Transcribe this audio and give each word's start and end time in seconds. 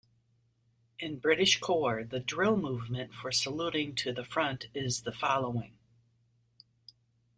In 0.97 1.19
British 1.19 1.59
Corps, 1.59 2.03
the 2.03 2.19
drill 2.19 2.57
movement 2.57 3.13
for 3.13 3.31
saluting 3.31 3.93
to 3.97 4.11
the 4.11 4.25
front 4.25 4.67
is 4.73 5.01
the 5.03 5.11
following. 5.11 5.77